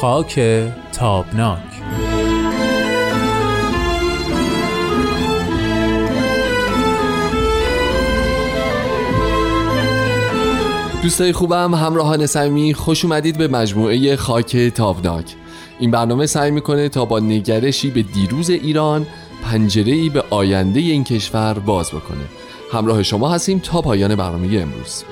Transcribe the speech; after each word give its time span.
خاک 0.00 0.40
تابناک. 0.92 1.58
دوستای 11.02 11.32
خوبم 11.32 11.74
همراهان 11.74 12.26
صمیمی 12.26 12.74
خوش 12.74 13.04
اومدید 13.04 13.38
به 13.38 13.48
مجموعه 13.48 14.16
خاک 14.16 14.56
تابناک. 14.56 15.34
این 15.78 15.90
برنامه 15.90 16.26
سعی 16.26 16.50
می‌کنه 16.50 16.88
تا 16.88 17.04
با 17.04 17.18
نگرشی 17.18 17.90
به 17.90 18.02
دیروز 18.02 18.50
ایران 18.50 19.06
پنجره 19.44 19.92
ای 19.92 20.08
به 20.08 20.24
آینده 20.30 20.80
این 20.80 21.04
کشور 21.04 21.54
باز 21.54 21.88
بکنه. 21.88 22.24
همراه 22.72 23.02
شما 23.02 23.28
هستیم 23.28 23.58
تا 23.58 23.82
پایان 23.82 24.16
برنامه 24.16 24.58
امروز. 24.58 25.04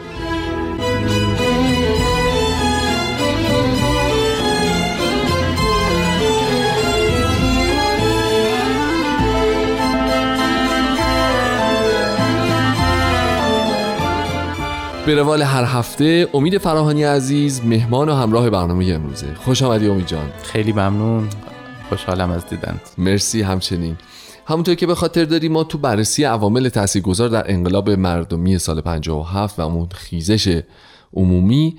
به 15.07 15.15
روال 15.15 15.43
هر 15.43 15.65
هفته 15.65 16.29
امید 16.35 16.59
فراهانی 16.59 17.05
عزیز 17.05 17.65
مهمان 17.65 18.09
و 18.09 18.15
همراه 18.15 18.51
برنامه 18.51 18.87
امروزه. 18.87 19.35
خوش 19.35 19.63
آمدی 19.63 19.89
امید 19.89 20.07
جان. 20.07 20.31
خیلی 20.43 20.73
ممنون. 20.73 21.29
خوشحالم 21.89 22.31
از 22.31 22.47
دیدن. 22.47 22.81
مرسی 22.99 23.43
همچنین. 23.43 23.97
همونطور 24.47 24.75
که 24.75 24.87
به 24.87 24.95
خاطر 24.95 25.25
داریم 25.25 25.53
ما 25.53 25.65
تو 25.65 25.79
بررسی 25.79 26.25
عوامل 26.25 26.69
تاثیرگذار 26.69 27.29
در 27.29 27.51
انقلاب 27.51 27.91
مردمی 27.91 28.59
سال 28.59 28.81
57 28.81 29.59
و 29.59 29.63
اون 29.63 29.89
خیزش 29.95 30.61
عمومی 31.15 31.77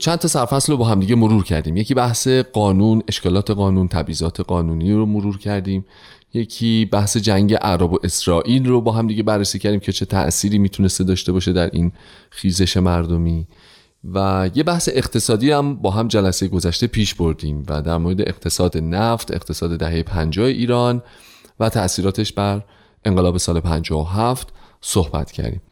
چند 0.00 0.18
تا 0.18 0.28
سرفصل 0.28 0.72
رو 0.72 0.78
با 0.78 0.84
همدیگه 0.84 1.14
مرور 1.14 1.44
کردیم. 1.44 1.76
یکی 1.76 1.94
بحث 1.94 2.28
قانون 2.28 3.02
اشکالات 3.08 3.50
قانون 3.50 3.88
تبعیضات 3.88 4.40
قانونی 4.40 4.92
رو 4.92 5.06
مرور 5.06 5.38
کردیم. 5.38 5.84
یکی 6.34 6.84
بحث 6.84 7.16
جنگ 7.16 7.54
عرب 7.54 7.92
و 7.92 7.98
اسرائیل 8.04 8.66
رو 8.66 8.80
با 8.80 8.92
هم 8.92 9.06
دیگه 9.06 9.22
بررسی 9.22 9.58
کردیم 9.58 9.80
که 9.80 9.92
چه 9.92 10.04
تأثیری 10.04 10.58
می‌تونسته 10.58 11.04
داشته 11.04 11.32
باشه 11.32 11.52
در 11.52 11.70
این 11.72 11.92
خیزش 12.30 12.76
مردمی. 12.76 13.46
و 14.14 14.50
یه 14.54 14.62
بحث 14.62 14.88
اقتصادی 14.92 15.50
هم 15.50 15.76
با 15.76 15.90
هم 15.90 16.08
جلسه 16.08 16.48
گذشته 16.48 16.86
پیش 16.86 17.14
بردیم 17.14 17.66
و 17.68 17.82
در 17.82 17.96
مورد 17.96 18.20
اقتصاد 18.20 18.78
نفت 18.78 19.34
اقتصاد 19.34 19.78
دهه 19.78 20.02
50 20.02 20.46
ایران 20.46 21.02
و 21.60 21.68
تأثیراتش 21.68 22.32
بر 22.32 22.62
انقلاب 23.04 23.36
سال 23.36 23.60
57 23.60 24.48
صحبت 24.80 25.32
کردیم. 25.32 25.62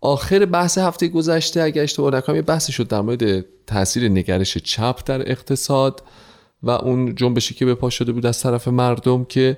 آخر 0.00 0.44
بحث 0.44 0.78
هفته 0.78 1.08
گذشته 1.08 1.62
اگر 1.62 1.82
اشتباه 1.82 2.14
نکنم 2.14 2.36
یه 2.36 2.42
بحثی 2.42 2.72
شد 2.72 2.88
در 2.88 3.00
مورد 3.00 3.44
تاثیر 3.66 4.08
نگرش 4.08 4.58
چپ 4.58 5.00
در 5.06 5.30
اقتصاد 5.30 6.02
و 6.62 6.70
اون 6.70 7.14
جنبشی 7.14 7.54
که 7.54 7.64
به 7.64 7.74
پا 7.74 7.90
شده 7.90 8.12
بود 8.12 8.26
از 8.26 8.40
طرف 8.40 8.68
مردم 8.68 9.24
که 9.24 9.56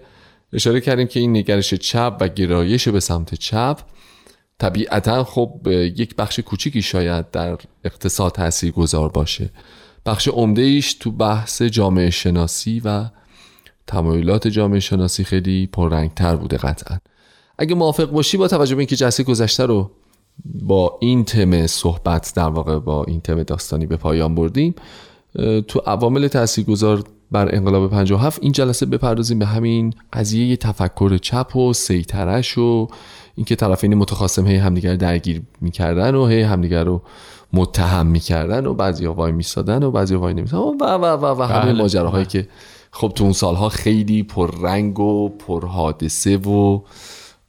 اشاره 0.53 0.81
کردیم 0.81 1.07
که 1.07 1.21
این 1.21 1.37
نگرش 1.37 1.75
چپ 1.75 2.17
و 2.21 2.29
گرایش 2.29 2.89
به 2.89 3.01
سمت 3.01 3.35
چپ 3.35 3.81
طبیعتا 4.59 5.25
خب 5.25 5.61
یک 5.97 6.17
بخش 6.17 6.41
کوچیکی 6.41 6.83
شاید 6.83 7.31
در 7.31 7.59
اقتصاد 7.85 8.33
تاثیر 8.33 8.73
گذار 8.73 9.09
باشه. 9.09 9.51
بخش 10.07 10.29
عمده 10.29 10.63
ایش 10.63 10.95
تو 10.95 11.11
بحث 11.11 11.63
جامعه 11.63 12.11
شناسی 12.11 12.83
و 12.85 13.05
تمایلات 13.87 14.49
جامعه 14.49 14.81
شناسی 14.81 15.25
خیلی 15.25 15.67
پررنگتر 15.67 16.37
بوده 16.37 16.57
قطعا. 16.57 16.99
اگه 17.59 17.75
موافق 17.75 18.11
باشی 18.11 18.37
با 18.37 18.49
توجه 18.49 18.75
به 18.75 18.81
اینکه 18.81 18.97
جلسه 18.97 19.23
گذشته 19.23 19.67
رو 19.67 19.91
با 20.45 20.99
این 21.01 21.25
تم 21.25 21.67
صحبت 21.67 22.33
در 22.37 22.49
واقع 22.49 22.79
با 22.79 23.05
این 23.05 23.21
تم 23.21 23.43
داستانی 23.43 23.87
به 23.87 23.97
پایان 23.97 24.35
بردیم 24.35 24.75
تو 25.69 25.79
عوامل 25.87 26.29
تاثیرگذار 26.29 27.05
بر 27.31 27.55
انقلاب 27.55 27.91
57 27.91 28.39
این 28.43 28.53
جلسه 28.53 28.87
بپردازیم 28.87 29.39
به 29.39 29.47
همین 29.47 29.95
قضیه 30.13 30.57
تفکر 30.57 31.17
چپ 31.17 31.57
و 31.57 31.73
سیترش 31.73 32.59
و 32.59 32.89
اینکه 33.35 33.57
طرفین 33.57 33.95
متخاصم 33.95 34.47
هی 34.47 34.57
همدیگر 34.57 34.97
درگیر 34.97 35.43
می‌کردن 35.61 36.15
و 36.15 36.27
هی 36.27 36.43
همدیگر 36.43 36.85
رو 36.85 37.03
متهم 37.53 38.07
می‌کردن 38.07 38.67
و 38.67 38.75
بعضی 38.75 39.07
وای 39.07 39.33
میسادن 39.33 39.83
و 39.83 39.91
بعضی 39.91 40.15
وای 40.15 40.35
نمیسادن 40.35 40.63
و 40.63 40.85
و 40.85 41.05
و 41.05 41.05
و, 41.05 41.41
و 41.41 41.43
همه 41.43 41.73
بله. 41.73 41.73
ماجراهایی. 41.73 42.27
که 42.27 42.49
خب 42.91 43.13
تو 43.15 43.25
اون 43.25 43.33
سالها 43.33 43.69
خیلی 43.69 44.23
پر 44.23 44.61
رنگ 44.61 45.01
و 45.01 45.29
پر 45.29 45.67
حادثه 45.67 46.37
و 46.37 46.81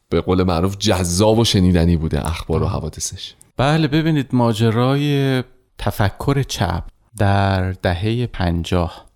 به 0.10 0.22
قول 0.22 0.44
معروف 0.44 0.78
جذاب 0.78 1.40
و 1.40 1.44
شنیدنی 1.44 1.98
بوده 1.98 2.28
اخبار 2.28 2.64
و 2.64 2.66
حوادثش 2.66 3.34
بله 3.58 3.88
ببینید 3.88 4.28
ماجرای 4.34 5.44
تفکر 5.78 6.44
چپ 6.44 6.84
در 7.18 7.72
دهه 7.72 8.26
پنجاه 8.26 9.07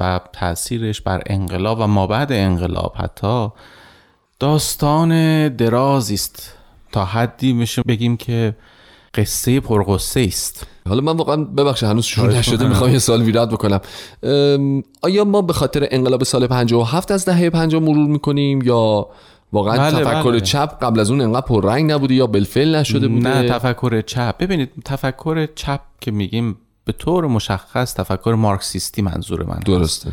و 0.00 0.20
تاثیرش 0.32 1.00
بر 1.00 1.22
انقلاب 1.26 1.78
و 1.80 1.86
ما 1.86 2.06
بعد 2.06 2.32
انقلاب 2.32 2.94
حتی 2.96 3.48
داستان 4.38 5.48
درازی 5.48 6.14
است. 6.14 6.54
تا 6.92 7.04
حدی 7.04 7.52
میشه 7.52 7.82
بگیم 7.82 8.16
که 8.16 8.56
قصه 9.14 9.60
پرقصه 9.60 10.20
است. 10.20 10.66
حالا 10.88 11.00
من 11.00 11.16
واقعا 11.16 11.36
ببخشید 11.36 11.88
هنوز 11.88 12.04
شروع 12.04 12.38
نشده 12.38 12.68
می‌خوام 12.68 12.90
یه 12.90 12.98
سال 12.98 13.22
ویراد 13.22 13.50
بکنم. 13.50 13.80
آیا 15.02 15.24
ما 15.24 15.42
به 15.42 15.52
خاطر 15.52 15.88
انقلاب 15.90 16.24
سال 16.24 16.46
57 16.46 17.10
از 17.10 17.24
دهه 17.24 17.50
50 17.50 17.82
مرور 17.82 18.06
می‌کنیم 18.06 18.62
یا 18.62 19.06
واقعا 19.52 19.78
بله 19.78 20.04
تفکر 20.04 20.30
بله. 20.30 20.40
چپ 20.40 20.84
قبل 20.84 21.00
از 21.00 21.10
اون 21.10 21.20
انقدر 21.20 21.46
پررنگ 21.46 21.92
نبوده 21.92 22.14
یا 22.14 22.26
بلفل 22.26 22.76
نشده 22.76 23.08
بوده؟ 23.08 23.28
نه 23.28 23.48
تفکر 23.48 24.00
چپ. 24.00 24.38
ببینید 24.38 24.70
تفکر 24.84 25.46
چپ 25.54 25.80
که 26.00 26.10
میگیم 26.10 26.56
به 26.84 26.92
طور 26.92 27.26
مشخص 27.26 27.94
تفکر 27.94 28.34
مارکسیستی 28.38 29.02
منظور 29.02 29.42
من 29.44 29.58
درسته. 29.58 30.12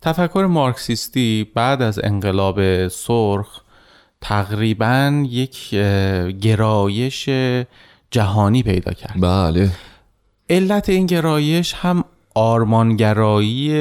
تفکر 0.00 0.46
مارکسیستی 0.50 1.50
بعد 1.54 1.82
از 1.82 2.00
انقلاب 2.02 2.88
سرخ 2.88 3.60
تقریبا 4.20 5.24
یک 5.28 5.70
گرایش 6.40 7.28
جهانی 8.10 8.62
پیدا 8.62 8.92
کرد. 8.92 9.20
بله. 9.20 9.70
علت 10.50 10.88
این 10.88 11.06
گرایش 11.06 11.74
هم 11.74 12.04
آرمانگرایی 12.34 13.72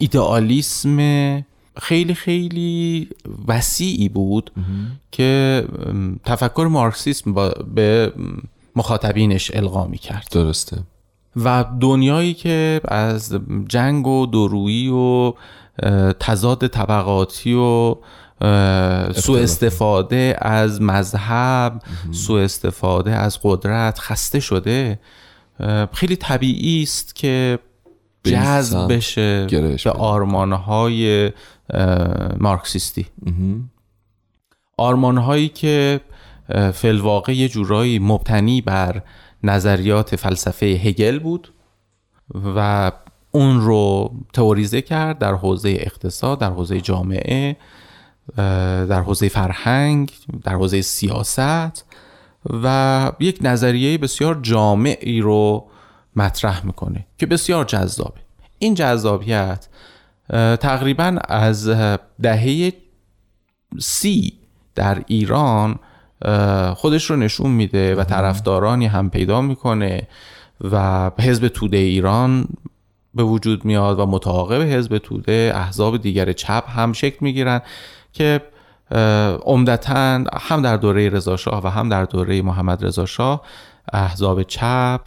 ایدئالیسم 0.00 0.98
خیلی 1.80 2.14
خیلی 2.14 3.08
وسیعی 3.48 4.08
بود 4.08 4.52
که 5.10 5.64
تفکر 6.24 6.68
مارکسیسم 6.70 7.50
به 7.74 8.12
مخاطبینش 8.76 9.50
القا 9.54 9.86
می 9.86 9.98
کرد 9.98 10.28
درسته. 10.30 10.78
و 11.36 11.64
دنیایی 11.80 12.34
که 12.34 12.80
از 12.88 13.38
جنگ 13.68 14.06
و 14.06 14.26
درویی 14.26 14.88
و 14.88 15.32
تضاد 16.20 16.66
طبقاتی 16.66 17.54
و 17.54 17.96
سوء 19.14 19.40
استفاده 19.42 20.36
از 20.38 20.82
مذهب 20.82 21.82
سوء 22.10 22.42
استفاده 22.44 23.10
از 23.10 23.38
قدرت 23.42 23.98
خسته 23.98 24.40
شده 24.40 24.98
خیلی 25.92 26.16
طبیعی 26.16 26.82
است 26.82 27.14
که 27.14 27.58
جذب 28.24 28.92
بشه 28.92 29.46
به 29.84 29.90
آرمانهای 29.90 31.32
مارکسیستی. 32.38 33.06
آرمانهایی 34.76 35.48
که 35.48 36.00
فلواقع 36.74 37.32
یه 37.36 37.48
جورایی 37.48 37.98
مبتنی 37.98 38.60
بر 38.60 39.02
نظریات 39.42 40.16
فلسفه 40.16 40.66
هگل 40.66 41.18
بود 41.18 41.52
و 42.56 42.92
اون 43.30 43.60
رو 43.60 44.12
تئوریزه 44.32 44.82
کرد 44.82 45.18
در 45.18 45.34
حوزه 45.34 45.68
اقتصاد 45.68 46.38
در 46.38 46.50
حوزه 46.50 46.80
جامعه 46.80 47.56
در 48.36 49.00
حوزه 49.00 49.28
فرهنگ 49.28 50.12
در 50.42 50.54
حوزه 50.54 50.82
سیاست 50.82 51.84
و 52.62 53.12
یک 53.20 53.38
نظریه 53.42 53.98
بسیار 53.98 54.38
جامعی 54.42 55.20
رو 55.20 55.68
مطرح 56.16 56.66
می‌کنه 56.66 57.06
که 57.18 57.26
بسیار 57.26 57.64
جذابه. 57.64 58.20
این 58.58 58.74
جذابیت 58.74 59.68
تقریبا 60.60 61.18
از 61.28 61.68
دهه 62.22 62.72
سی 63.78 64.32
در 64.74 65.02
ایران 65.06 65.78
خودش 66.76 67.10
رو 67.10 67.16
نشون 67.16 67.50
میده 67.50 67.94
و 67.94 68.04
طرفدارانی 68.04 68.86
هم 68.86 69.10
پیدا 69.10 69.40
می‌کنه 69.40 70.08
و 70.60 71.10
حزب 71.20 71.48
توده 71.48 71.76
ایران 71.76 72.48
به 73.14 73.22
وجود 73.22 73.64
میاد 73.64 73.98
و 73.98 74.06
متعاقب 74.06 74.62
حزب 74.62 74.98
توده 74.98 75.52
احزاب 75.54 75.96
دیگر 75.96 76.32
چپ 76.32 76.64
هم 76.68 76.92
شکل 76.92 77.16
می‌گیرن 77.20 77.60
که 78.12 78.40
عمدتا 79.44 80.24
هم 80.40 80.62
در 80.62 80.76
دوره 80.76 81.08
رضاشاه 81.08 81.64
و 81.64 81.68
هم 81.68 81.88
در 81.88 82.04
دوره 82.04 82.42
محمد 82.42 82.84
رضاشاه 82.84 83.42
احزاب 83.92 84.42
چپ 84.42 85.00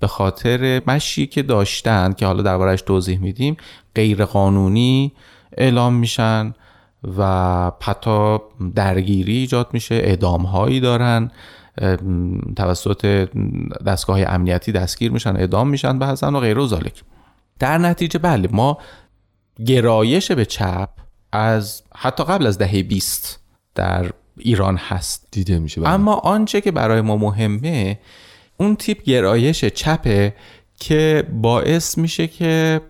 به 0.00 0.06
خاطر 0.06 0.82
مشی 0.86 1.26
که 1.26 1.42
داشتن 1.42 2.12
که 2.12 2.26
حالا 2.26 2.42
دربارش 2.42 2.82
توضیح 2.82 3.18
میدیم 3.18 3.56
غیر 3.94 4.24
قانونی 4.24 5.12
اعلام 5.56 5.94
میشن. 5.94 6.54
و 7.18 7.72
حتی 7.82 8.38
درگیری 8.74 9.36
ایجاد 9.36 9.68
میشه 9.72 9.94
اعدام 9.94 10.42
هایی 10.42 10.80
دارن 10.80 11.30
توسط 12.56 13.28
دستگاه 13.86 14.20
امنیتی 14.22 14.72
دستگیر 14.72 15.12
میشن 15.12 15.36
اعدام 15.36 15.68
میشن 15.68 15.98
بعضا 15.98 16.32
و 16.32 16.40
غیر 16.40 16.58
و 16.58 16.66
ذالک. 16.66 17.02
در 17.58 17.78
نتیجه 17.78 18.18
بله 18.18 18.48
ما 18.52 18.78
گرایش 19.66 20.32
به 20.32 20.44
چپ 20.44 20.88
از 21.32 21.82
حتی 21.94 22.24
قبل 22.24 22.46
از 22.46 22.58
دهه 22.58 22.82
20 22.82 23.40
در 23.74 24.10
ایران 24.38 24.76
هست. 24.76 25.28
دیده 25.30 25.58
میشه 25.58 25.80
بله. 25.80 25.90
اما 25.90 26.14
آنچه 26.14 26.60
که 26.60 26.70
برای 26.70 27.00
ما 27.00 27.16
مهمه 27.16 27.98
اون 28.56 28.76
تیپ 28.76 29.02
گرایش 29.02 29.64
چپه 29.64 30.34
که 30.80 31.24
باعث 31.32 31.98
میشه 31.98 32.26
که 32.26 32.80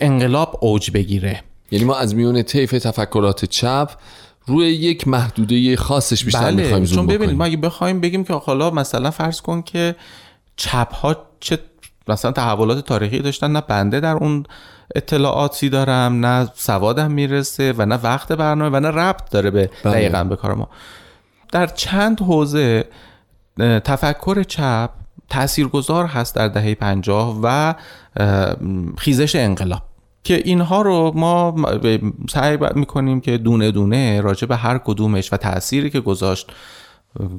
انقلاب 0.00 0.58
اوج 0.60 0.90
بگیره. 0.90 1.42
یعنی 1.74 1.86
ما 1.86 1.96
از 1.96 2.14
میون 2.14 2.42
طیف 2.42 2.70
تفکرات 2.70 3.44
چپ 3.44 3.90
روی 4.46 4.66
یک 4.66 5.08
محدوده 5.08 5.76
خاصش 5.76 6.24
بیشتر 6.24 6.40
بله 6.40 6.62
می‌خوایم 6.62 6.84
چون 6.84 7.06
ببینید 7.06 7.36
ما 7.36 7.44
اگه 7.44 7.56
بخوایم 7.56 8.00
بگیم 8.00 8.24
که 8.24 8.34
حالا 8.34 8.70
مثلا 8.70 9.10
فرض 9.10 9.40
کن 9.40 9.62
که 9.62 9.96
چپ 10.56 10.92
ها 10.94 11.16
چه 11.40 11.58
مثلا 12.08 12.32
تحولات 12.32 12.86
تاریخی 12.86 13.18
داشتن 13.18 13.52
نه 13.52 13.60
بنده 13.60 14.00
در 14.00 14.14
اون 14.14 14.44
اطلاعاتی 14.94 15.68
دارم 15.68 16.26
نه 16.26 16.48
سوادم 16.54 17.10
می‌رسه 17.10 17.74
و 17.78 17.86
نه 17.86 17.94
وقت 17.94 18.32
برنامه 18.32 18.76
و 18.76 18.80
نه 18.80 18.88
ربط 18.88 19.30
داره 19.30 19.50
به 19.50 19.70
بله. 19.84 19.92
دقیقا 19.94 20.24
به 20.24 20.36
کار 20.36 20.54
ما. 20.54 20.68
در 21.52 21.66
چند 21.66 22.20
حوزه 22.20 22.84
تفکر 23.84 24.42
چپ 24.42 24.90
تاثیرگذار 25.28 26.06
هست 26.06 26.34
در 26.34 26.48
دهه 26.48 26.74
پنجاه 26.74 27.40
و 27.42 27.74
اه، 28.16 28.56
خیزش 28.98 29.36
انقلاب. 29.36 29.82
که 30.24 30.42
اینها 30.44 30.82
رو 30.82 31.12
ما 31.14 31.54
سعی 32.30 32.58
می‌کنیم 32.74 33.20
که 33.20 33.38
دونه 33.38 33.70
دونه 33.70 34.20
راجع 34.20 34.46
به 34.46 34.56
هر 34.56 34.78
کدومش 34.78 35.32
و 35.32 35.36
تأثیری 35.36 35.90
که 35.90 36.00
گذاشت 36.00 36.52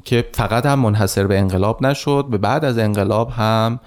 که 0.04 0.28
فقط 0.32 0.66
هم 0.66 0.78
منحصر 0.78 1.26
به 1.26 1.38
انقلاب 1.38 1.86
نشد 1.86 2.26
به 2.30 2.38
بعد 2.38 2.64
از 2.64 2.78
انقلاب 2.78 3.30
هم 3.30 3.80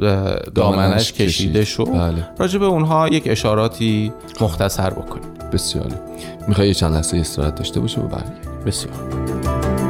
اه، 0.00 0.36
دامنش 0.54 1.12
کشیده 1.12 1.60
کشید. 1.60 1.64
شد. 1.64 1.84
بله. 1.84 2.28
راجع 2.38 2.58
به 2.58 2.64
اونها 2.64 3.08
یک 3.08 3.22
اشاراتی 3.26 4.12
مختصر 4.40 4.90
بکنیم. 4.90 5.30
بسیار. 5.52 5.92
می‌خوای 6.48 6.68
یه 6.68 6.74
چند 6.74 6.94
لحظه 6.94 7.16
استراحت 7.16 7.54
داشته 7.54 7.80
باشه 7.80 8.00
و 8.00 8.08
برگردیم 8.08 8.64
بسیار. 8.66 9.83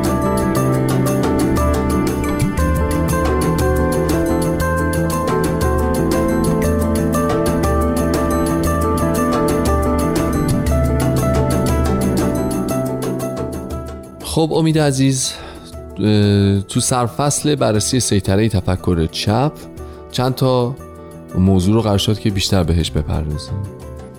خب 14.35 14.53
امید 14.53 14.79
عزیز 14.79 15.33
تو 16.69 16.81
سرفصل 16.81 17.55
بررسی 17.55 18.01
سیطره 18.01 18.49
تفکر 18.49 19.07
چپ 19.07 19.53
چند 20.13 20.35
تا 20.35 20.77
موضوع 21.39 21.75
رو 21.75 21.83
قرار 21.83 21.99
شد 21.99 22.19
که 22.19 22.31
بیشتر 22.31 22.63
بهش 22.63 22.91
بپردازیم. 22.91 23.55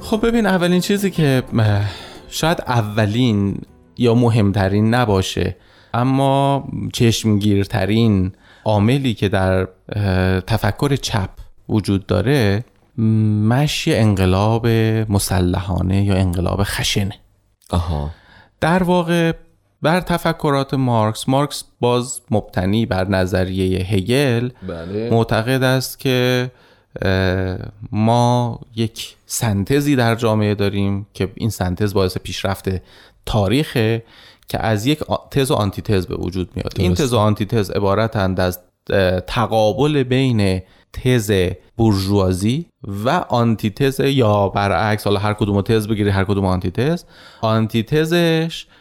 خب 0.01 0.27
ببین 0.27 0.45
اولین 0.45 0.81
چیزی 0.81 1.11
که 1.11 1.43
شاید 2.29 2.61
اولین 2.67 3.61
یا 3.97 4.15
مهمترین 4.15 4.93
نباشه 4.93 5.55
اما 5.93 6.67
چشمگیرترین 6.93 8.31
عاملی 8.65 9.13
که 9.13 9.29
در 9.29 9.67
تفکر 10.47 10.95
چپ 10.95 11.29
وجود 11.69 12.05
داره 12.05 12.65
مشی 13.47 13.93
انقلاب 13.93 14.67
مسلحانه 15.09 16.03
یا 16.03 16.15
انقلاب 16.15 16.63
خشنه. 16.63 17.15
آها. 17.69 18.09
در 18.61 18.83
واقع 18.83 19.33
بر 19.81 20.01
تفکرات 20.01 20.73
مارکس 20.73 21.29
مارکس 21.29 21.63
باز 21.79 22.21
مبتنی 22.31 22.85
بر 22.85 23.07
نظریه 23.07 23.85
هگل. 23.85 24.49
بله. 24.67 25.09
معتقد 25.09 25.63
است 25.63 25.99
که 25.99 26.51
ما 27.91 28.59
یک 28.75 29.15
سنتزی 29.25 29.95
در 29.95 30.15
جامعه 30.15 30.55
داریم 30.55 31.07
که 31.13 31.31
این 31.35 31.49
سنتز 31.49 31.93
باعث 31.93 32.17
پیشرفت 32.17 32.69
تاریخه 33.25 34.03
که 34.47 34.59
از 34.59 34.85
یک 34.85 34.99
تز 35.31 35.51
و 35.51 35.53
آنتیتز 35.53 36.07
به 36.07 36.15
وجود 36.15 36.49
میاد. 36.55 36.73
این 36.77 36.93
تز 36.93 37.13
و 37.13 37.17
آنتیتز 37.17 37.71
عبارتند 37.71 38.39
از 38.39 38.59
تقابل 39.27 40.03
بین 40.03 40.61
تز 40.93 41.31
بورژوازی 41.77 42.65
و 43.05 43.09
آنتیتز 43.09 43.99
یا 43.99 44.49
برعکس 44.49 45.03
حالا 45.03 45.19
هر 45.19 45.33
کدوم 45.33 45.61
تز 45.61 45.87
بگیری 45.87 46.09
هر 46.09 46.23
کدوم 46.23 46.45
آنتیتز. 46.45 47.03
آنتیتزش 47.41 48.65
اه، 48.69 48.75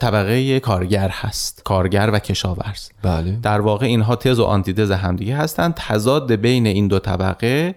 طبقه 0.00 0.60
کارگر 0.60 1.08
هست. 1.08 1.62
کارگر 1.64 2.10
و 2.12 2.18
کشاورز. 2.18 2.88
بله. 3.02 3.38
در 3.42 3.60
واقع 3.60 3.86
اینها 3.86 4.16
تز 4.16 4.38
و 4.38 4.44
آنتیتز 4.44 4.90
همدیگه 4.90 5.36
هستند. 5.36 5.74
تضاد 5.74 6.32
بین 6.32 6.66
این 6.66 6.88
دو 6.88 6.98
طبقه 6.98 7.74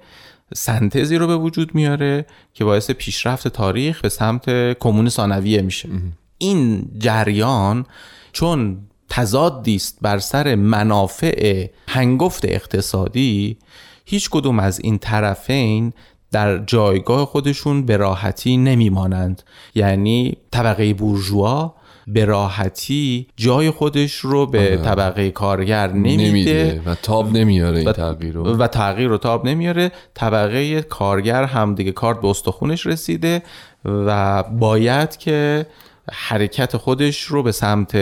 سنتزی 0.53 1.15
رو 1.15 1.27
به 1.27 1.35
وجود 1.35 1.75
میاره 1.75 2.25
که 2.53 2.65
باعث 2.65 2.91
پیشرفت 2.91 3.47
تاریخ 3.47 4.01
به 4.01 4.09
سمت 4.09 4.73
کمون 4.79 5.09
ثانویه 5.09 5.61
میشه. 5.61 5.89
این 6.37 6.91
جریان 6.97 7.85
چون 8.31 8.77
تضادی 9.09 9.75
است 9.75 9.97
بر 10.01 10.17
سر 10.17 10.55
منافع 10.55 11.67
هنگفت 11.87 12.45
اقتصادی 12.45 13.57
هیچ 14.05 14.29
کدوم 14.29 14.59
از 14.59 14.79
این 14.79 14.97
طرفین 14.97 15.93
در 16.33 16.57
جایگاه 16.57 17.25
خودشون 17.25 17.85
به 17.85 17.97
راحتی 17.97 18.57
نمیمانند. 18.57 19.43
یعنی 19.75 20.37
طبقه 20.51 20.93
بورژوا 20.93 21.75
به 22.07 22.25
راحتی 22.25 23.27
جای 23.37 23.71
خودش 23.71 24.13
رو 24.15 24.45
به 24.45 24.77
طبقه 24.77 25.31
کارگر 25.31 25.87
نمیده, 25.91 26.27
نمیده 26.27 26.81
و 26.85 26.95
تاب 26.95 27.31
نمیاره 27.31 27.77
این 27.77 27.91
تغییر 27.91 28.33
رو. 28.33 28.43
و 28.57 28.67
تغییر 28.67 29.07
رو 29.07 29.17
تاب 29.17 29.47
نمیاره. 29.47 29.91
طبقه 30.13 30.81
کارگر 30.81 31.43
هم 31.43 31.75
دیگه 31.75 31.91
کارت 31.91 32.21
به 32.21 32.27
استخونش 32.27 32.85
رسیده 32.85 33.43
و 33.85 34.43
باید 34.43 35.17
که 35.17 35.65
حرکت 36.11 36.77
خودش 36.77 37.21
رو 37.21 37.43
به 37.43 37.51
سمت 37.51 37.97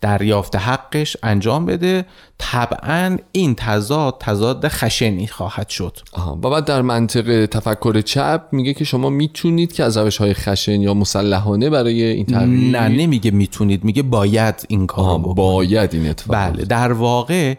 دریافت 0.00 0.56
حقش 0.56 1.16
انجام 1.22 1.66
بده 1.66 2.04
طبعا 2.38 3.16
این 3.32 3.54
تضاد 3.54 4.16
تضاد 4.20 4.68
خشنی 4.68 5.26
خواهد 5.26 5.68
شد 5.68 5.98
آها. 6.12 6.34
و 6.34 6.50
بعد 6.50 6.64
در 6.64 6.82
منطق 6.82 7.46
تفکر 7.46 8.00
چپ 8.00 8.42
میگه 8.52 8.74
که 8.74 8.84
شما 8.84 9.10
می‌تونید 9.10 9.72
که 9.72 9.84
از 9.84 9.96
روش 9.96 10.16
های 10.16 10.34
خشن 10.34 10.80
یا 10.80 10.94
مسلحانه 10.94 11.70
برای 11.70 12.02
این 12.02 12.26
تغییر 12.26 12.78
نه 12.78 12.88
نمیگه 12.88 13.30
می‌تونید 13.30 13.84
میگه 13.84 14.02
باید 14.02 14.66
این 14.68 14.86
کار. 14.86 15.18
باید 15.18 15.94
این 15.94 16.08
اتفاق 16.10 16.36
بله 16.36 16.64
در 16.64 16.92
واقع 16.92 17.54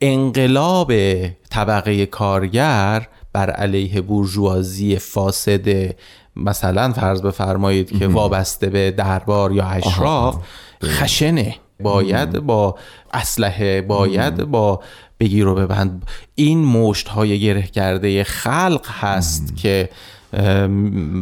انقلاب 0.00 0.92
طبقه 1.50 2.06
کارگر 2.06 3.08
بر 3.32 3.50
علیه 3.50 4.00
بورژوازی 4.00 4.96
فاسد 4.98 5.94
مثلا 6.36 6.92
فرض 6.92 7.22
بفرمایید 7.22 7.98
که 7.98 8.06
وابسته 8.06 8.70
به 8.70 8.90
دربار 8.90 9.52
یا 9.52 9.64
اشراف 9.64 10.36
خشنه. 10.84 11.56
باید 11.80 12.38
با 12.40 12.74
اسلحه 13.12 13.82
باید 13.82 14.44
با 14.44 14.80
بگیر 15.20 15.46
و 15.46 15.54
ببند. 15.54 16.02
این 16.34 16.64
مشت 16.64 17.08
های 17.08 17.40
گره 17.40 17.62
کرده 17.62 18.24
خلق 18.24 18.86
هست 19.00 19.56
که 19.56 19.88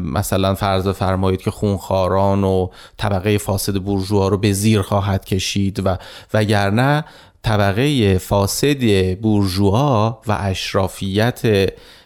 مثلا 0.05 0.55
فرض 0.55 0.89
فرمایید 0.89 1.41
که 1.41 1.51
خونخواران 1.51 2.45
و 2.45 2.69
طبقه 2.97 3.39
فاسد 3.39 3.75
بورژوا 3.75 4.29
رو 4.29 4.39
به 4.39 4.53
زیر 4.53 4.83
خواهد 4.83 5.25
کشید 5.25 5.87
و 5.87 5.97
وگرنه 6.35 7.05
طبقه 7.47 8.19
فاسد 8.19 9.15
بورژوا 9.21 10.21
و 10.27 10.37
اشرافیت 10.41 11.43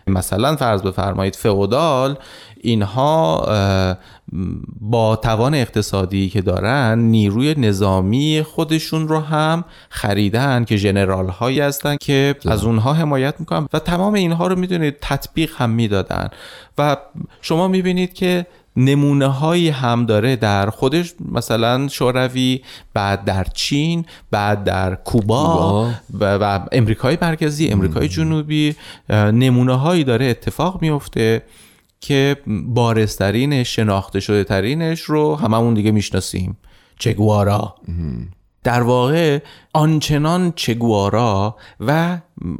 مثلا 0.06 0.56
فرض 0.56 0.82
بفرمایید 0.82 1.36
فئودال 1.36 2.16
اینها 2.60 3.46
با 4.80 5.16
توان 5.16 5.54
اقتصادی 5.54 6.28
که 6.28 6.40
دارن 6.42 6.98
نیروی 6.98 7.54
نظامی 7.54 8.44
خودشون 8.46 9.08
رو 9.08 9.18
هم 9.20 9.64
خریدن 9.88 10.64
که 10.64 10.78
جنرال 10.78 11.28
هایی 11.28 11.60
هستن 11.60 11.96
که 11.96 12.34
از 12.46 12.64
اونها 12.64 12.92
حمایت 12.92 13.34
می‌کنن. 13.40 13.68
و 13.72 13.78
تمام 13.78 14.14
اینها 14.14 14.46
رو 14.46 14.56
می‌دونید 14.56 14.96
تطبیق 15.00 15.50
هم 15.56 15.70
می‌دادن. 15.70 16.28
و 16.78 16.96
شما 17.40 17.68
می‌بینید 17.68 18.12
که 18.12 18.46
نمونه 18.84 19.26
هایی 19.26 19.68
هم 19.68 20.06
داره 20.06 20.36
در 20.36 20.70
خودش 20.70 21.14
مثلا 21.32 21.88
شوروی 21.88 22.60
بعد 22.94 23.24
در 23.24 23.46
چین 23.54 24.04
بعد 24.30 24.64
در 24.64 24.94
کوبا. 24.94 25.90
و, 26.20 26.34
و 26.34 26.60
امریکای 26.72 27.18
مرکزی 27.22 27.68
امریکای 27.68 28.08
جنوبی 28.08 28.74
نمونه 29.10 29.74
هایی 29.74 30.04
داره 30.04 30.26
اتفاق 30.26 30.82
میفته 30.82 31.42
که 32.00 32.36
بارسترینش 32.66 33.76
شناخته 33.76 34.20
شده 34.20 34.44
ترینش 34.44 35.00
رو 35.00 35.36
هممون 35.36 35.74
دیگه 35.74 35.90
می‌شناسیم. 35.90 36.56
چگوارا. 36.98 37.74
در 38.64 38.82
واقع 38.82 39.38
آنچنان 39.72 40.52
چگوارا 40.56 41.56
و 41.80 42.18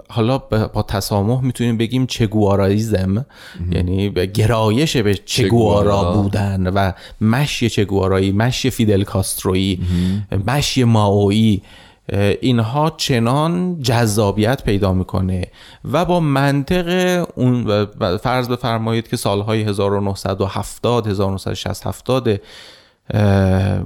حالا 0.09 0.39
با 0.39 0.83
تسامح 0.83 1.45
می‌تونیم 1.45 1.77
بگیم 1.77 2.07
چگوارایزم 2.07 3.27
یعنی 3.73 4.11
گرایش 4.11 4.97
به 4.97 5.15
چگوارا. 5.15 6.13
بودن 6.13 6.67
و 6.67 6.93
مشی 7.21 7.71
چگوارایی 7.71 8.33
مشی 8.33 8.71
فیدل 8.71 9.03
کاسترویی 9.03 9.81
مشی 10.47 10.85
ماویی 10.85 11.63
اینها 12.41 12.91
چنان 12.97 13.83
جذابیت 13.83 14.65
پیدا 14.65 14.93
می‌کنه 14.93 15.43
و 15.93 16.05
با 16.05 16.21
منطق 16.21 17.27
اون 17.35 17.87
فرض 18.17 18.49
بفرمایید 18.49 19.09
که 19.09 19.17
سالهای 19.17 19.63
1970 19.63 21.07
1960 21.07 21.87
70 21.87 22.29
اه، 22.29 22.39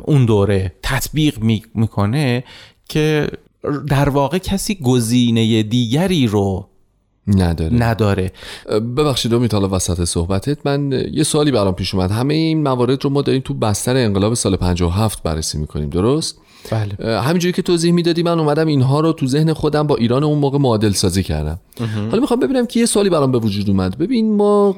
اون 0.04 0.25
دوره 0.26 0.73
تطبیق 0.83 1.38
می- 1.38 1.62
می‌کنه 1.75 2.45
که 2.88 3.28
در 3.88 4.09
واقع 4.09 4.38
کسی 4.38 4.75
گزینه 4.75 5.62
دیگری 5.62 6.26
رو 6.26 6.69
نداره. 7.26 7.76
نداره. 7.76 8.33
ببخشید 8.97 9.35
امید 9.35 9.52
حالا 9.52 9.69
وسط 9.69 10.04
صحبتت 10.04 10.66
من 10.66 11.09
یه 11.12 11.23
سوالی 11.23 11.50
برام 11.50 11.75
پیش 11.75 11.95
اومد. 11.95 12.11
همه 12.11 12.35
این 12.35 12.62
موارد 12.62 13.04
رو 13.04 13.11
ما 13.11 13.23
داریم 13.23 13.43
تو 13.45 13.54
بستر 13.54 13.97
انقلاب 13.97 14.35
سال 14.35 14.57
57 14.57 15.23
بررسی 15.23 15.59
می‌کنیم 15.59 15.90
درست؟ 15.90 16.38
بله. 16.71 17.21
همینجوری 17.21 17.52
که 17.52 17.62
توضیح 17.62 17.93
می‌دادی 17.93 18.23
من 18.23 18.38
اومدم 18.40 18.66
اینها 18.66 19.00
رو 19.00 19.12
تو 19.12 19.26
ذهن 19.26 19.52
خودم 19.52 19.87
با 19.87 19.97
ایران 19.97 20.25
اون 20.25 20.38
موقع 20.38 20.59
معادل 20.59 20.93
سازی 20.93 21.23
کردم. 21.23 21.59
حالا 22.11 22.21
می‌خوام 22.21 22.40
ببینم 22.40 22.66
که 22.66 22.81
یه 22.81 22.87
سوالی 22.87 23.11
برام 23.11 23.33
به 23.33 23.38
وجود 23.38 23.71
اومد. 23.71 23.99
ببین 23.99 24.37
ما 24.37 24.76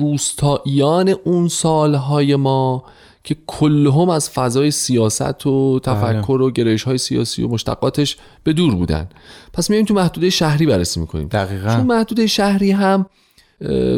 روستاییان 0.00 1.14
اون 1.24 1.48
سالهای 1.48 2.36
ما 2.36 2.84
که 3.24 3.36
کلهم 3.46 4.08
از 4.08 4.30
فضای 4.30 4.70
سیاست 4.70 5.46
و 5.46 5.80
تفکر 5.82 6.32
و 6.32 6.50
گرایش 6.50 6.82
های 6.82 6.98
سیاسی 6.98 7.42
و 7.42 7.48
مشتقاتش 7.48 8.16
به 8.44 8.52
دور 8.52 8.74
بودن. 8.74 9.08
پس 9.52 9.70
میایم 9.70 9.84
تو 9.84 9.94
محدوده 9.94 10.30
شهری 10.30 10.66
بررسی 10.66 11.00
می‌کنیم. 11.00 11.28
دقیقاً. 11.28 11.76
چون 11.76 11.86
محدوده 11.86 12.26
شهری 12.26 12.70
هم 12.70 13.06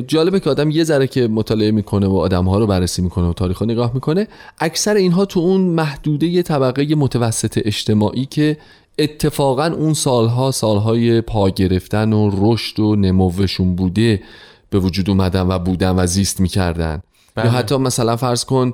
جالبه 0.07 0.41
که 0.41 0.51
آدم 0.51 0.71
یه 0.71 0.85
ذره 0.85 1.07
که 1.07 1.29
مطالعه 1.29 1.71
می‌کنه 1.71 2.07
و 2.07 2.17
آدم 2.17 2.45
ها 2.45 2.59
رو 2.59 2.67
بررسی 2.67 3.03
می‌کنه 3.03 3.29
و 3.29 3.33
تاریخ 3.33 3.63
نگاه 3.63 3.91
می‌کنه 3.95 4.29
اکثر 4.59 4.95
اینها 4.95 5.25
تو 5.25 5.41
اون 5.41 5.61
محدوده 5.61 6.43
طبقه 6.43 6.95
متوسط 6.95 7.59
اجتماعی 7.65 8.27
که 8.27 8.57
اتفاقا 8.99 9.67
اون 9.67 9.95
سالها 9.95 10.51
سالهای 10.51 11.21
پا 11.21 11.51
گرفتن 11.51 12.13
و 12.13 12.31
رشد 12.35 12.81
و 12.81 12.97
نموشون 12.97 13.77
بوده 13.77 14.23
به 14.71 14.79
وجود 14.79 15.11
اومدن 15.11 15.43
و 15.43 15.59
بودن 15.59 15.91
و 15.91 16.07
زیست 16.07 16.41
می‌کردن. 16.41 17.03
یا 17.37 17.51
حتی 17.51 17.77
مثلا 17.77 18.17
فرض 18.17 18.45
کن 18.45 18.73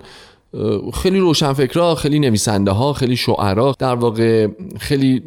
خیلی 0.95 1.19
روشنفکرا 1.19 1.95
خیلی 1.95 2.19
نویسنده 2.19 2.71
ها 2.71 2.93
خیلی 2.93 3.17
شعرا 3.17 3.75
در 3.79 3.95
واقع 3.95 4.49
خیلی 4.79 5.23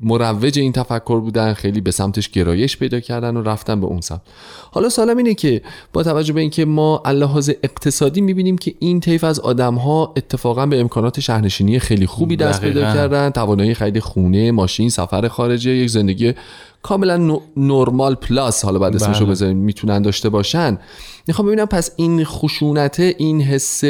مروج 0.00 0.58
این 0.58 0.72
تفکر 0.72 1.20
بودن 1.20 1.52
خیلی 1.52 1.80
به 1.80 1.90
سمتش 1.90 2.28
گرایش 2.28 2.76
پیدا 2.76 3.00
کردن 3.00 3.36
و 3.36 3.42
رفتن 3.42 3.80
به 3.80 3.86
اون 3.86 4.00
سمت 4.00 4.20
حالا 4.70 4.88
سالم 4.88 5.16
اینه 5.16 5.34
که 5.34 5.62
با 5.92 6.02
توجه 6.02 6.32
به 6.32 6.40
اینکه 6.40 6.64
ما 6.64 7.02
لحاظ 7.06 7.50
اقتصادی 7.62 8.20
می‌بینیم 8.20 8.58
که 8.58 8.74
این 8.78 9.00
طیف 9.00 9.24
از 9.24 9.40
آدم 9.40 9.74
ها 9.74 10.12
اتفاقا 10.16 10.66
به 10.66 10.80
امکانات 10.80 11.20
شهرنشینی 11.20 11.78
خیلی 11.78 12.06
خوبی 12.06 12.36
دست 12.36 12.60
پیدا. 12.60 12.82
کردن 12.82 13.30
توانایی 13.30 13.74
خرید 13.74 13.98
خونه 13.98 14.50
ماشین 14.50 14.88
سفر 14.88 15.28
خارجه 15.28 15.70
یک 15.70 15.90
زندگی 15.90 16.34
کاملا 16.82 17.38
نرمال 17.56 18.14
پلاس 18.14 18.64
حالا 18.64 18.78
بعد 18.78 18.94
اسمشو 18.94 19.24
بله. 19.24 19.30
بذاریم 19.30 19.56
می‌تونن 19.56 20.02
داشته 20.02 20.28
باشن 20.28 20.78
می‌خوام 21.28 21.46
ببینم 21.48 21.66
پس 21.66 21.90
این 21.96 22.24
خشونت 22.24 23.00
این 23.00 23.40
حس 23.40 23.84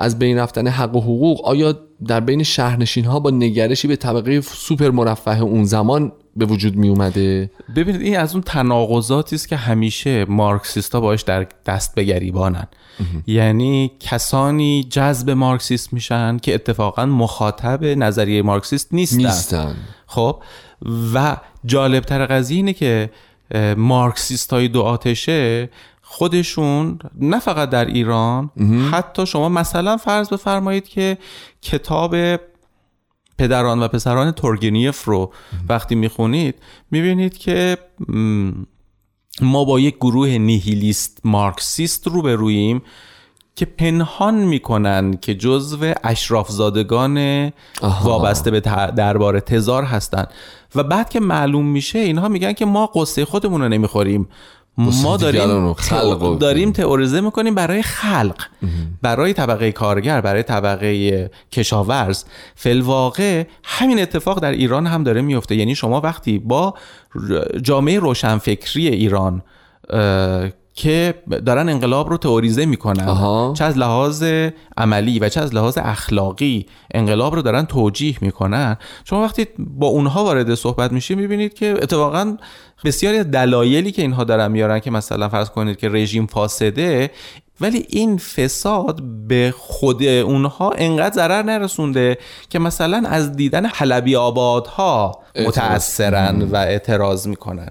از 0.00 0.18
بین 0.18 0.38
رفتن 0.38 0.66
حق 0.66 0.96
و 0.96 1.00
حقوق 1.00 1.46
آیا 1.48 1.78
در 2.06 2.20
بین 2.20 2.42
شهرنشین 2.42 3.04
ها 3.04 3.20
با 3.20 3.30
نگرشی 3.30 3.88
به 3.88 3.96
طبقه 3.96 4.40
سوپر 4.40 4.90
مرفه 4.90 5.40
اون 5.40 5.64
زمان 5.64 6.12
به 6.36 6.44
وجود 6.44 6.76
می 6.76 6.88
اومده 6.88 7.50
ببینید 7.76 8.00
این 8.00 8.18
از 8.18 8.34
اون 8.34 8.42
تناقضاتی 8.42 9.36
است 9.36 9.48
که 9.48 9.56
همیشه 9.56 10.24
مارکسیستا 10.24 11.00
باش 11.00 11.22
در 11.22 11.46
دست 11.66 11.94
به 11.94 12.04
گریبانن. 12.04 12.66
یعنی 13.26 13.90
کسانی 14.00 14.86
جذب 14.90 15.30
مارکسیست 15.30 15.92
میشن 15.92 16.36
که 16.36 16.54
اتفاقا 16.54 17.06
مخاطب 17.06 17.84
نظریه 17.84 18.42
مارکسیست 18.42 18.94
نیستن. 18.94 19.16
نیستن. 19.16 19.76
خب 20.06 20.42
و 21.14 21.36
جالبتر 21.64 22.26
قضیه 22.26 22.56
اینه 22.56 22.72
که 22.72 23.10
مارکسیست 23.76 24.52
های 24.52 24.68
دو 24.68 24.82
آتشه 24.82 25.68
خودشون 26.12 26.98
نه 27.20 27.38
فقط 27.38 27.70
در 27.70 27.84
ایران 27.84 28.50
حتی 28.92 29.26
شما 29.26 29.48
مثلا 29.48 29.96
فرض 29.96 30.28
بفرمایید 30.28 30.88
که 30.88 31.18
کتاب 31.62 32.16
پدران 33.38 33.82
و 33.82 33.88
پسران 33.88 34.30
تورگنیف 34.30 35.04
رو 35.04 35.32
وقتی 35.68 35.94
می‌خونید 35.94 36.54
می‌بینید 36.90 37.38
که 37.38 37.78
ما 39.42 39.64
با 39.64 39.80
یک 39.80 39.96
گروه 39.96 40.28
نیهیلیست 40.28 41.20
مارکسیست 41.24 42.06
روبروییم 42.06 42.82
که 43.56 43.66
پنهان 43.66 44.34
می‌کنن 44.34 45.16
که 45.16 45.34
جزو 45.34 45.92
اشرافزادگان 46.04 47.50
وابسته 48.04 48.50
به 48.50 48.60
دربار 48.96 49.40
تزار 49.40 49.84
هستن. 49.84 50.26
و 50.74 50.82
بعد 50.82 51.10
که 51.10 51.20
معلوم 51.20 51.66
میشه 51.66 51.98
اینها 51.98 52.28
میگن 52.28 52.52
که 52.52 52.64
ما 52.64 52.86
قصه 52.86 53.24
خودمون 53.24 53.60
رو 53.62 53.68
نمی‌خوریم. 53.68 54.28
ما 54.78 55.16
داریم 55.16 55.74
خلق 55.74 56.38
داریم 56.38 56.72
تئوریزه 56.72 57.20
می‌کنیم 57.20 57.54
برای 57.54 57.82
خلق 57.82 58.42
برای 59.02 59.32
طبقه 59.32 59.72
کارگر 59.72 60.20
برای 60.20 60.42
طبقه 60.42 61.30
کشاورز. 61.52 62.24
فلواقع 62.54 63.44
همین 63.64 64.00
اتفاق 64.00 64.40
در 64.40 64.50
ایران 64.50 64.86
هم 64.86 65.02
داره 65.02 65.22
میفته 65.22 65.54
یعنی 65.56 65.74
شما 65.74 66.00
وقتی 66.00 66.38
با 66.38 66.74
جامعه 67.62 67.98
روشنفکری 67.98 68.88
ایران 68.88 69.42
که 70.74 71.14
دارن 71.46 71.68
انقلاب 71.68 72.10
رو 72.10 72.16
تئوریزه 72.16 72.66
می‌کنن 72.66 73.08
آها. 73.08 73.54
چه 73.56 73.64
از 73.64 73.78
لحاظ 73.78 74.24
عملی 74.76 75.18
و 75.18 75.28
چه 75.28 75.40
از 75.40 75.54
لحاظ 75.54 75.78
اخلاقی 75.78 76.66
انقلاب 76.94 77.34
رو 77.34 77.42
دارن 77.42 77.64
توجیه 77.64 78.16
می‌کنن 78.20 78.76
شما 79.04 79.22
وقتی 79.22 79.46
با 79.58 79.86
اونها 79.86 80.24
وارد 80.24 80.54
صحبت 80.54 80.92
میشید 80.92 81.18
می‌بینید 81.18 81.54
که 81.54 81.74
اتفاقا 81.82 82.36
بسیاری 82.84 83.18
از 83.18 83.30
دلایلی 83.30 83.92
که 83.92 84.02
اینها 84.02 84.24
دارن 84.24 84.52
میارن 84.52 84.78
که 84.78 84.90
مثلا 84.90 85.28
فرض 85.28 85.50
کنید 85.50 85.76
که 85.76 85.88
رژیم 85.88 86.26
فاسده 86.26 87.10
ولی 87.60 87.86
این 87.88 88.18
فساد 88.18 89.02
به 89.02 89.54
خود 89.56 90.02
اونها 90.02 90.70
انقدر 90.70 91.14
ضرر 91.14 91.42
نرسونده 91.42 92.18
که 92.50 92.58
مثلا 92.58 93.02
از 93.08 93.36
دیدن 93.36 93.66
حلبی 93.66 94.16
آبادها. 94.16 95.22
متأثرن 95.46 96.42
و 96.42 96.56
اعتراض 96.56 97.26
می‌کنن 97.26 97.68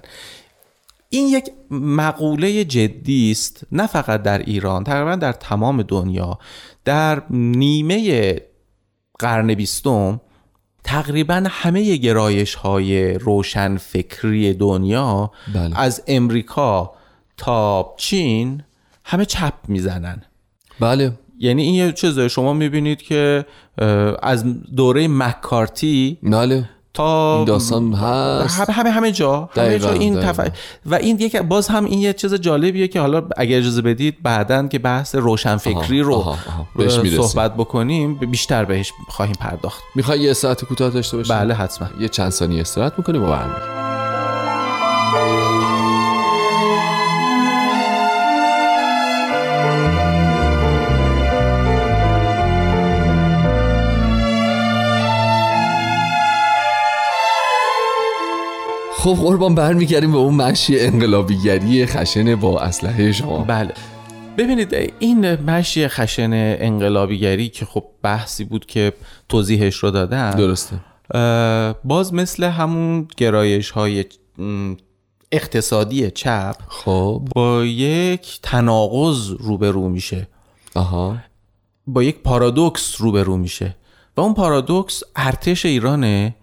این 1.12 1.28
یک 1.28 1.50
مقوله 1.70 2.64
جدی 2.64 3.30
است 3.30 3.64
نه 3.72 3.86
فقط 3.86 4.22
در 4.22 4.38
ایران 4.38 4.84
تقریبا 4.84 5.16
در 5.16 5.32
تمام 5.32 5.82
دنیا. 5.82 6.38
در 6.84 7.22
نیمه 7.30 8.40
قرن 9.18 9.54
بیستم 9.54 10.20
تقریبا 10.84 11.44
همه 11.50 11.96
گرایش 11.96 12.54
های 12.54 13.14
روشن 13.14 13.76
فکری 13.76 14.54
دنیا 14.54 15.30
بله. 15.54 15.80
از 15.80 16.02
امریکا 16.06 16.92
تا 17.36 17.94
چین 17.96 18.62
همه 19.04 19.24
چپ 19.24 19.54
می‌زنن. 19.68 20.22
بله. 20.80 21.18
یعنی 21.38 21.62
این 21.62 21.74
یه 21.74 21.92
چیزه 21.92 22.28
شما 22.28 22.52
می‌بینید 22.52 23.02
که 23.02 23.44
از 24.22 24.44
دوره 24.76 25.08
مکارتی 25.08 26.18
بله. 26.22 26.68
تا 26.94 27.36
این 27.36 27.44
داستان 27.44 27.92
هست 27.92 28.60
همه 28.60 28.72
همه 28.72 28.90
همه 28.90 29.12
جا 29.12 29.48
همه 29.56 29.78
جا 29.78 29.92
این. 29.92 30.20
تف... 30.20 30.48
و 30.86 30.94
این 30.94 31.18
یک 31.18 31.36
باز 31.36 31.68
هم 31.68 31.84
این 31.84 31.98
یه 31.98 32.12
چیز 32.12 32.34
جالبیه 32.34 32.88
که 32.88 33.00
حالا 33.00 33.22
اگر 33.36 33.58
اجازه 33.58 33.82
بدید 33.82 34.22
بعدن 34.22 34.68
که 34.68 34.78
بحث 34.78 35.14
روشنفکری 35.14 36.00
رو 36.00 36.14
آها، 36.14 36.30
آها. 36.30 36.66
بهش. 36.76 37.20
صحبت 37.20 37.54
بکنیم 37.54 38.14
بیشتر 38.14 38.64
بهش 38.64 38.92
خواهیم 39.08 39.34
پرداخت 39.40 39.82
می‌خوای 39.94 40.20
یه 40.20 40.32
ساعت 40.32 40.64
کوتاه 40.64 40.90
داشته 40.90 41.16
باشیم 41.16 41.36
بله 41.36 41.54
حتما 41.54 41.88
یه 42.00 42.08
چند 42.08 42.30
ثانیه 42.30 42.60
استراحت 42.60 42.92
می‌کنیم 42.98 43.22
و 43.22 43.26
برمیگردیم 43.26 43.89
خب 59.00 59.14
قربان 59.14 59.54
برمیگردیم 59.54 60.12
به 60.12 60.18
اون 60.18 60.34
مشی 60.34 60.80
انقلابیگری 60.80 61.86
خشن 61.86 62.34
با 62.34 62.60
اسلحه 62.60 63.12
شما. 63.12 63.38
بله. 63.38 63.72
ببینید 64.38 64.92
این 64.98 65.34
مشی 65.34 65.88
خشن 65.88 66.30
انقلابیگری 66.60 67.48
که 67.48 67.64
خب 67.64 67.84
بحثی 68.02 68.44
بود 68.44 68.66
که 68.66 68.92
توضیحش 69.28 69.76
رو 69.76 69.90
دادم 69.90 70.30
درسته. 70.30 70.80
باز 71.84 72.14
مثل 72.14 72.44
همون 72.44 73.08
گرایش 73.16 73.70
های 73.70 74.04
اقتصادی 75.32 76.10
چپ 76.10 76.56
خب. 76.68 77.28
با 77.34 77.64
یک 77.64 78.38
تناقض 78.42 79.30
روبرو 79.30 79.88
میشه. 79.88 80.28
آها. 80.74 81.16
با 81.86 82.02
یک 82.02 82.18
پارادوکس 82.22 83.00
روبرو 83.00 83.36
میشه. 83.36 83.76
و 84.16 84.20
اون 84.20 84.34
پارادوکس 84.34 85.02
ارتش 85.16 85.66
ایرانه 85.66 86.34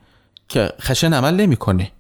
که 0.47 0.69
خشن 0.81 1.13
عمل 1.13 1.35
نمی‌کنه. 1.35 1.91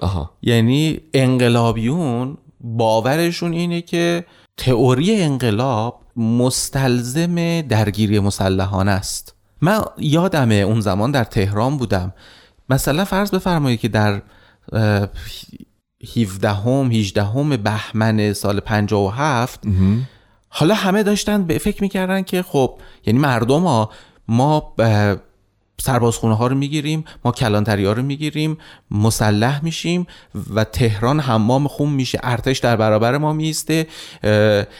آها. 0.00 0.30
یعنی 0.42 1.00
انقلابیون 1.14 2.36
باورشون 2.60 3.52
اینه 3.52 3.82
که 3.82 4.24
تئوری 4.56 5.22
انقلاب 5.22 6.00
مستلزم 6.16 7.60
درگیری 7.60 8.18
مسلحانه 8.20 8.90
است. 8.90 9.34
من 9.60 9.80
یادمه 9.98 10.54
اون 10.54 10.80
زمان 10.80 11.10
در 11.10 11.24
تهران 11.24 11.76
بودم. 11.76 12.14
مثلا 12.70 13.04
فرض 13.04 13.30
بفرمایید 13.30 13.80
که 13.80 13.88
در 13.88 14.22
17 16.16 16.50
هم 16.50 16.90
18 16.90 17.24
هم 17.24 17.56
بهمن 17.56 18.32
سال 18.32 18.60
57 18.60 19.64
حالا 20.48 20.74
همه 20.74 21.02
داشتن 21.02 21.44
به 21.44 21.58
فکر 21.58 21.82
می‌کردن 21.82 22.22
که 22.22 22.42
خب 22.42 22.78
یعنی 23.06 23.18
مردم 23.18 23.62
ها 23.62 23.90
ما 24.28 24.74
سربازخونه 25.80 26.36
ها 26.36 26.46
رو 26.46 26.56
می‌گیریم 26.56 27.04
ما 27.24 27.32
کلانتری 27.32 27.84
ها 27.84 27.92
رو 27.92 28.02
می‌گیریم 28.02 28.58
مسلح 28.90 29.64
میشیم 29.64 30.06
و 30.54 30.64
تهران 30.64 31.20
حمام 31.20 31.68
خون 31.68 31.92
میشه 31.92 32.20
ارتش 32.22 32.58
در 32.58 32.76
برابر 32.76 33.18
ما 33.18 33.32
میسته 33.32 33.86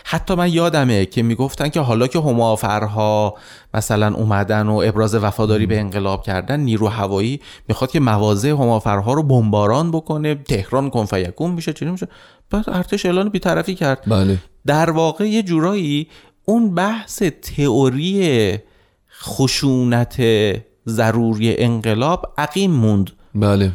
حتی 0.04 0.34
من 0.34 0.52
یادمه 0.52 1.06
که 1.06 1.22
می‌گفتن 1.22 1.68
که 1.68 1.80
حالا 1.80 2.06
که 2.06 2.18
همافرها 2.18 3.34
مثلا 3.74 4.14
اومدن 4.14 4.66
و 4.66 4.82
ابراز 4.84 5.14
وفاداری 5.14 5.66
به 5.66 5.80
انقلاب 5.80 6.22
کردن 6.22 6.60
نیرو 6.60 6.88
هوایی 6.88 7.40
می‌خواد 7.68 7.90
که 7.90 8.00
مواضع 8.00 8.48
همافرها 8.48 9.12
رو 9.12 9.22
بمباران 9.22 9.90
بکنه 9.90 10.34
تهران 10.34 10.90
کنفیکون 10.90 11.50
میشه 11.50 11.72
چی 11.72 11.84
میشه. 11.84 12.08
بعد 12.50 12.70
ارتش 12.70 13.06
اعلان 13.06 13.28
بیطرفی 13.28 13.74
کرد. 13.74 14.02
بله. 14.06 14.38
در 14.66 14.90
واقع 14.90 15.28
یه 15.28 15.42
جورایی 15.42 16.08
اون 16.44 16.74
بحث 16.74 17.22
تئوری 17.22 18.58
خشونت 19.22 20.16
ضروری 20.88 21.56
انقلاب 21.56 22.32
عقیم 22.38 22.70
موند. 22.70 23.10
بله. 23.34 23.72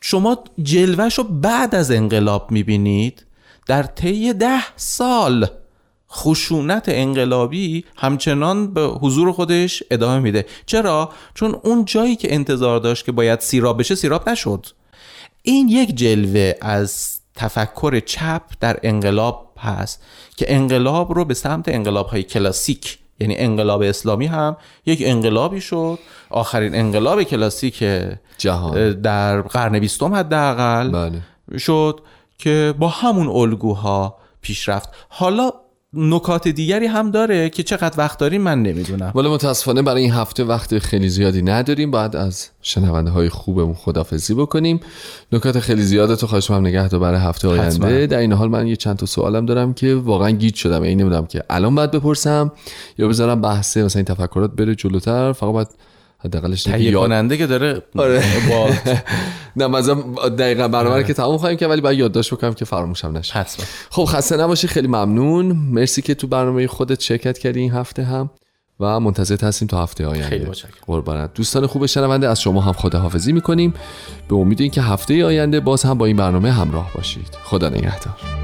شما 0.00 0.44
جلوش 0.62 1.18
رو 1.18 1.24
بعد 1.24 1.74
از 1.74 1.90
انقلاب 1.90 2.50
می‌بینید. 2.50 3.24
در 3.66 3.82
طی 3.82 4.32
ده 4.32 4.76
سال 4.76 5.46
خشونت 6.10 6.84
انقلابی 6.88 7.84
همچنان 7.96 8.74
به 8.74 8.80
حضور 8.80 9.32
خودش 9.32 9.82
ادامه 9.90 10.20
میده. 10.20 10.46
چرا؟ 10.66 11.12
چون 11.34 11.60
اون 11.62 11.84
جایی 11.84 12.16
که 12.16 12.34
انتظار 12.34 12.80
داشت 12.80 13.04
که 13.04 13.12
باید 13.12 13.40
سیراب 13.40 13.78
بشه 13.78 13.94
سیراب 13.94 14.28
نشد. 14.28 14.66
این 15.42 15.68
یک 15.68 15.94
جلوه 15.96 16.52
از 16.60 17.18
تفکر 17.34 18.00
چپ 18.00 18.42
در 18.60 18.80
انقلاب 18.82 19.52
هست 19.58 20.02
که 20.36 20.54
انقلاب 20.54 21.12
رو 21.12 21.24
به 21.24 21.34
سمت 21.34 21.68
انقلاب 21.68 22.06
های 22.06 22.22
کلاسیک 22.22 22.98
یعنی 23.20 23.36
انقلاب 23.36 23.82
اسلامی 23.82 24.26
هم 24.26 24.56
یک 24.86 25.02
انقلابی 25.04 25.60
شد. 25.60 25.98
آخرین 26.30 26.74
انقلاب 26.74 27.22
کلاسیک 27.22 27.84
جهان. 28.38 28.92
در 29.00 29.40
قرن 29.40 29.78
بیستم 29.78 30.14
حداقل 30.14 30.90
بله. 30.90 31.20
شد 31.58 32.00
که 32.38 32.74
با 32.78 32.88
همون 32.88 33.28
الگوها 33.28 34.16
پیش 34.40 34.68
رفت. 34.68 34.88
حالا 35.08 35.50
نکات 35.96 36.48
دیگری 36.48 36.86
هم 36.86 37.10
داره 37.10 37.50
که 37.50 37.62
چقدر 37.62 37.98
وقت 37.98 38.18
داریم 38.18 38.40
من 38.40 38.62
نمی‌دونم. 38.62 39.12
ولی 39.14 39.28
متاسفانه 39.28 39.82
برای 39.82 40.02
این 40.02 40.12
هفته 40.12 40.44
وقت 40.44 40.78
خیلی 40.78 41.08
زیادی 41.08 41.42
نداریم. 41.42 41.90
بعد 41.90 42.16
از 42.16 42.48
شنونده 42.62 43.10
های 43.10 43.28
خوبمون 43.28 43.74
خدافزی 43.74 44.34
بکنیم. 44.34 44.80
نکات 45.32 45.60
خیلی 45.60 45.82
زیاده 45.82 46.16
تو 46.16 46.26
خواهش 46.26 46.50
هم 46.50 46.66
نگه 46.66 46.88
برای 46.88 47.20
هفته 47.20 47.48
آینده. 47.48 48.06
در 48.06 48.18
این 48.18 48.32
حال 48.32 48.48
من 48.48 48.66
یه 48.66 48.76
چند 48.76 48.96
تا 48.96 49.06
سوالم 49.06 49.46
دارم 49.46 49.74
که 49.74 49.94
واقعا 49.94 50.30
گیج 50.30 50.54
شدم. 50.54 50.82
این 50.82 51.00
نمی‌دونم 51.00 51.26
که 51.26 51.42
الان 51.50 51.74
باید 51.74 51.90
بپرسم 51.90 52.52
یا 52.98 53.08
بذارم 53.08 53.40
بحث 53.40 53.76
مثلا 53.76 54.00
این 54.00 54.14
تفکرات 54.14 54.50
بره 54.50 54.74
جلوتر. 54.74 55.32
فقط 55.32 55.52
باید 55.52 55.68
حداقلش 56.24 56.62
تهیه 56.62 56.92
کننده 56.92 57.36
که 57.36 57.46
داره 57.46 57.82
آره. 57.96 58.22
نه 59.56 59.66
مثلا 59.66 59.94
دقیقا 60.38 60.68
برنامه 60.68 61.04
که 61.04 61.14
تموم 61.14 61.38
خواهیم 61.38 61.58
که 61.58 61.66
ولی 61.66 61.80
باید 61.80 61.98
یادداشت 61.98 62.34
بکنم 62.34 62.54
که 62.54 62.64
فراموشم 62.64 63.16
نشه. 63.16 63.34
حتما. 63.34 63.66
خب 63.90 64.04
خسته 64.04 64.36
نباشی 64.36 64.68
خیلی 64.68 64.88
ممنون. 64.88 65.46
مرسی 65.46 66.02
که 66.02 66.14
تو 66.14 66.26
برنامه 66.26 66.66
خودت 66.66 67.00
شرکت 67.00 67.38
کردی 67.38 67.60
این 67.60 67.72
هفته 67.72 68.02
هم 68.02 68.30
و 68.80 69.00
منتظر 69.00 69.36
هستیم 69.42 69.68
تا 69.68 69.82
هفته 69.82 70.06
آینده. 70.06 70.28
خیلی 70.28 70.46
قربانت. 70.86 71.34
دوستان 71.34 71.66
خوب 71.66 71.86
شنونده 71.86 72.28
از 72.28 72.40
شما 72.40 72.60
هم 72.60 72.72
خداحافظی 72.72 73.32
می‌کنیم. 73.32 73.74
به 74.28 74.34
امید 74.36 74.60
اینکه 74.60 74.82
هفته 74.82 75.24
آینده 75.24 75.60
باز 75.60 75.82
هم 75.82 75.98
با 75.98 76.06
این 76.06 76.16
برنامه 76.16 76.52
همراه 76.52 76.90
باشید. 76.94 77.28
خدا 77.44 77.68
نگهدار. 77.68 78.43